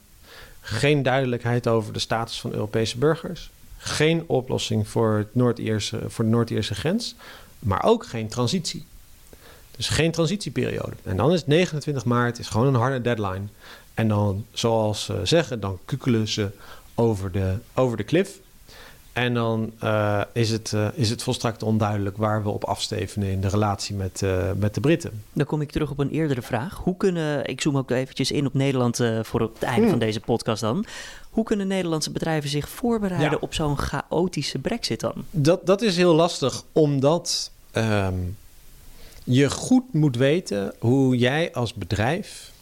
[0.60, 3.50] Geen duidelijkheid over de status van Europese burgers.
[3.76, 7.14] Geen oplossing voor, het Noord-Ierse, voor de Noord-Ierse grens.
[7.58, 8.86] Maar ook geen transitie.
[9.76, 10.96] Dus geen transitieperiode.
[11.02, 13.46] En dan is 29 maart is gewoon een harde deadline.
[13.94, 16.50] En dan, zoals ze zeggen, dan kukelen ze
[16.94, 18.38] over de, over de klif.
[19.18, 23.40] En dan uh, is, het, uh, is het volstrekt onduidelijk waar we op afstevenen in
[23.40, 25.22] de relatie met, uh, met de Britten.
[25.32, 26.80] Dan kom ik terug op een eerdere vraag.
[26.84, 29.90] Hoe kunnen, ik zoom ook eventjes in op Nederland voor het einde hmm.
[29.90, 30.84] van deze podcast dan.
[31.30, 33.38] Hoe kunnen Nederlandse bedrijven zich voorbereiden ja.
[33.40, 35.24] op zo'n chaotische brexit dan?
[35.30, 38.36] Dat, dat is heel lastig, omdat um,
[39.24, 42.52] je goed moet weten hoe jij als bedrijf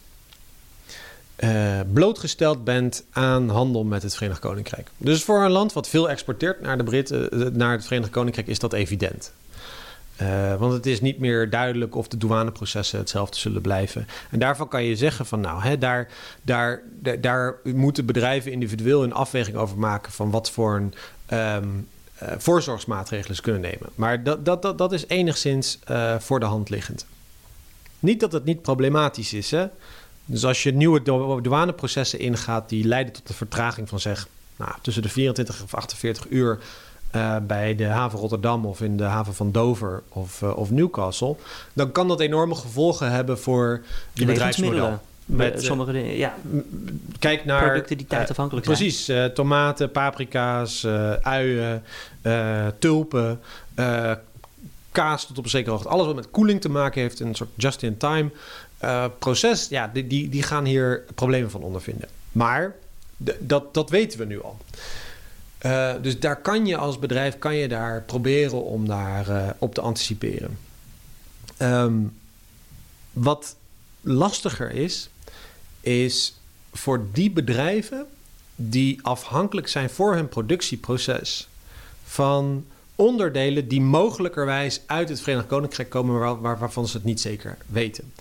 [1.37, 4.89] uh, blootgesteld bent aan handel met het Verenigd Koninkrijk.
[4.97, 8.47] Dus voor een land wat veel exporteert naar de Britten, uh, naar het Verenigd Koninkrijk,
[8.47, 9.31] is dat evident.
[10.59, 14.07] Want het is niet meer duidelijk of de douaneprocessen hetzelfde zullen blijven.
[14.29, 16.07] En daarvan kan je zeggen van nou, hè, daar,
[16.41, 16.81] daar,
[17.21, 20.93] daar, moeten bedrijven individueel een afweging over maken van wat voor een
[21.37, 21.87] um,
[22.37, 23.89] voorzorgsmaatregelen ze kunnen nemen.
[23.95, 25.79] Maar dat, dat, dat, dat is enigszins
[26.19, 27.05] voor de hand liggend.
[27.99, 29.67] Niet dat het niet problematisch is, hè?
[30.29, 31.01] Dus als je nieuwe
[31.41, 36.25] douaneprocessen ingaat die leiden tot een vertraging van zeg nou, tussen de 24 of 48
[36.29, 36.59] uur
[37.15, 41.35] uh, bij de haven Rotterdam of in de haven van Dover of, uh, of Newcastle,
[41.73, 43.81] dan kan dat enorme gevolgen hebben voor
[44.13, 44.99] je bedrijfsmodel.
[45.25, 46.35] Met uh, sommige dingen, ja.
[47.19, 48.77] Kijk naar producten die tijdafhankelijk zijn.
[48.77, 50.85] Precies, tomaten, paprika's,
[51.21, 51.83] uien,
[52.79, 53.39] tulpen,
[54.97, 55.89] kaas tot op een zekere hoogte.
[55.89, 58.31] Alles wat met koeling te maken heeft, een soort just-in-time
[58.83, 62.09] uh, proces, ja, die, die, die gaan hier problemen van ondervinden.
[62.31, 62.75] Maar
[63.39, 64.57] dat, dat weten we nu al.
[65.65, 69.73] Uh, dus daar kan je als bedrijf kan je daar proberen om daar uh, op
[69.73, 70.57] te anticiperen.
[71.61, 72.17] Um,
[73.13, 73.55] wat
[74.01, 75.09] lastiger is,
[75.81, 76.39] is
[76.73, 78.05] voor die bedrijven
[78.55, 81.47] die afhankelijk zijn voor hun productieproces
[82.03, 82.65] van
[82.97, 87.57] onderdelen die mogelijkerwijs uit het Verenigd Koninkrijk komen, waar, waar, waarvan ze het niet zeker
[87.67, 88.13] weten.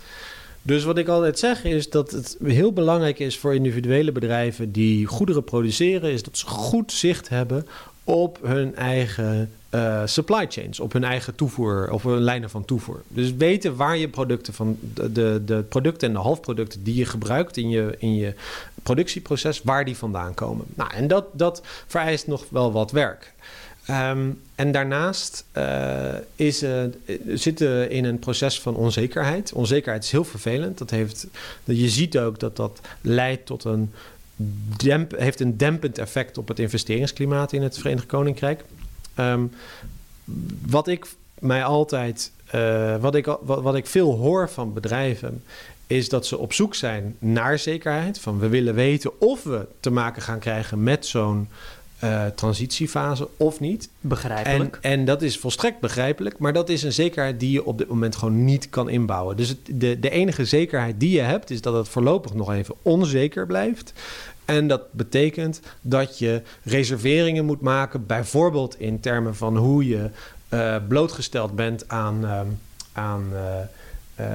[0.62, 5.06] Dus wat ik altijd zeg is dat het heel belangrijk is voor individuele bedrijven die
[5.06, 7.66] goederen produceren, is dat ze goed zicht hebben
[8.04, 13.02] op hun eigen uh, supply chains, op hun eigen toevoer, of hun lijnen van toevoer.
[13.08, 17.04] Dus weten waar je producten van de, de, de, producten en de halfproducten die je
[17.04, 18.34] gebruikt in je, in je
[18.82, 20.66] productieproces, waar die vandaan komen.
[20.74, 23.34] Nou, en dat, dat vereist nog wel wat werk.
[23.90, 26.82] Um, en daarnaast uh, is, uh,
[27.26, 29.52] zitten we in een proces van onzekerheid.
[29.52, 30.78] Onzekerheid is heel vervelend.
[30.78, 31.26] Dat heeft,
[31.64, 33.92] je ziet ook dat dat leidt tot een
[34.76, 38.64] demp, heeft een dempend effect op het investeringsklimaat in het Verenigd Koninkrijk.
[39.18, 39.52] Um,
[40.66, 41.06] wat ik
[41.38, 45.42] mij altijd, uh, wat, ik, wat, wat ik veel hoor van bedrijven,
[45.86, 48.18] is dat ze op zoek zijn naar zekerheid.
[48.18, 51.48] Van we willen weten of we te maken gaan krijgen met zo'n
[52.04, 53.88] uh, transitiefase of niet.
[54.00, 54.78] Begrijpelijk.
[54.80, 57.88] En, en, dat is volstrekt begrijpelijk, maar dat is een zekerheid die je op dit
[57.88, 59.36] moment gewoon niet kan inbouwen.
[59.36, 62.74] Dus het, de, de enige zekerheid die je hebt, is dat het voorlopig nog even
[62.82, 63.92] onzeker blijft.
[64.44, 70.10] En dat betekent dat je reserveringen moet maken, bijvoorbeeld in termen van hoe je
[70.50, 72.40] uh, blootgesteld bent aan, uh,
[72.92, 73.40] aan uh,
[74.20, 74.26] uh,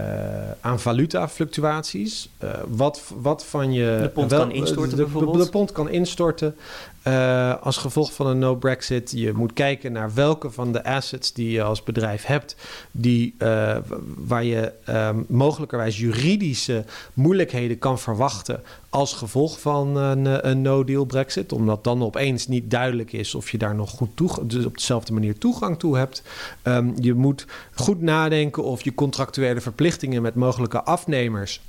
[0.61, 2.29] aan valutafluctuaties.
[2.67, 3.99] Wat, wat van je.
[4.01, 5.37] De pond wel, kan instorten, de, bijvoorbeeld.
[5.37, 6.55] De, de pond kan instorten.
[7.07, 9.11] Uh, als gevolg van een no-Brexit.
[9.11, 12.55] Je moet kijken naar welke van de assets die je als bedrijf hebt.
[12.91, 13.35] Die,
[14.15, 18.63] waar je um, mogelijkerwijs juridische moeilijkheden kan verwachten.
[18.89, 21.51] als gevolg van een, een no-deal Brexit.
[21.51, 25.37] Omdat dan opeens niet duidelijk is of je daar nog goed dus op dezelfde manier
[25.37, 26.23] toegang toe hebt.
[26.63, 31.61] Um, je moet goed nadenken of je contractuele verplichtingen met mogelijke afnemers.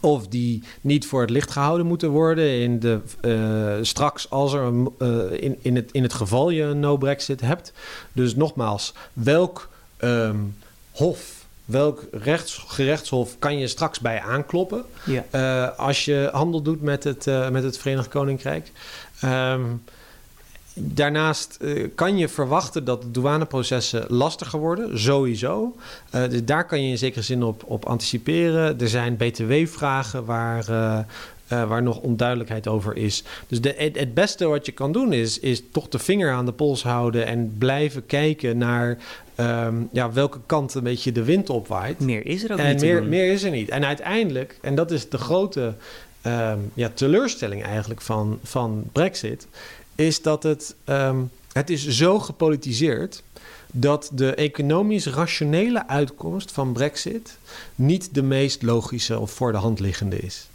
[0.00, 4.62] Of die niet voor het licht gehouden moeten worden in de, uh, straks als er
[4.62, 7.72] een, uh, in, in, het, in het geval je een no-Brexit hebt.
[8.12, 10.56] Dus nogmaals, welk um,
[10.90, 15.24] hof, welk rechts, gerechtshof kan je straks bij aankloppen ja.
[15.30, 18.72] uh, als je handel doet met het, met het Verenigd Koninkrijk?
[19.24, 19.82] Um,
[20.82, 25.76] Daarnaast uh, kan je verwachten dat de douaneprocessen lastiger worden, sowieso.
[26.14, 28.80] Uh, dus daar kan je in zekere zin op, op anticiperen.
[28.80, 30.98] Er zijn btw-vragen waar, uh,
[31.46, 33.22] waar nog onduidelijkheid over is.
[33.46, 36.46] Dus de, het, het, beste wat je kan doen is, is toch de vinger aan
[36.46, 38.98] de pols houden en blijven kijken naar
[39.36, 42.00] um, ja, welke kant een beetje de wind opwaait.
[42.00, 42.80] Meer is er ook en niet.
[42.80, 43.68] Meer, meer is er niet.
[43.68, 45.74] En uiteindelijk, en dat is de grote
[46.26, 49.46] um, ja, teleurstelling eigenlijk van, van Brexit
[50.00, 53.22] is dat het, um, het is zo gepolitiseerd
[53.72, 57.38] dat de economisch rationele uitkomst van Brexit
[57.74, 60.48] niet de meest logische of voor de hand liggende is.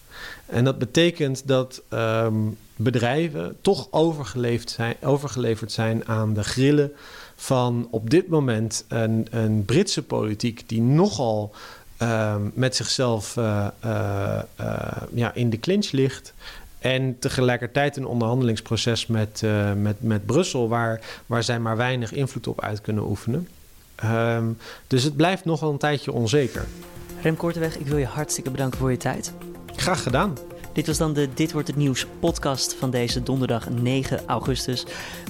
[0.45, 6.91] En dat betekent dat um, bedrijven toch overgeleverd zijn, overgeleverd zijn aan de grillen
[7.35, 11.51] van op dit moment een, een Britse politiek die nogal
[12.01, 16.33] um, met zichzelf uh, uh, uh, ja, in de clinch ligt.
[16.85, 22.47] En tegelijkertijd een onderhandelingsproces met, uh, met, met Brussel, waar, waar zij maar weinig invloed
[22.47, 23.47] op uit kunnen oefenen.
[24.03, 26.65] Um, dus het blijft nog wel een tijdje onzeker.
[27.21, 29.33] Rem Korteweg, ik wil je hartstikke bedanken voor je tijd.
[29.75, 30.37] Graag gedaan.
[30.75, 34.85] Dit was dan de Dit wordt het nieuws podcast van deze donderdag 9 augustus.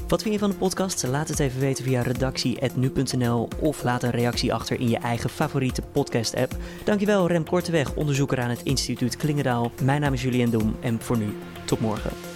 [0.07, 1.07] Wat vind je van de podcast?
[1.07, 5.81] Laat het even weten via redactie.nu.nl of laat een reactie achter in je eigen favoriete
[5.81, 6.57] podcast app.
[6.83, 9.71] Dankjewel Rem Korteweg, onderzoeker aan het instituut Klingendaal.
[9.81, 12.34] Mijn naam is Julian Doem en voor nu tot morgen.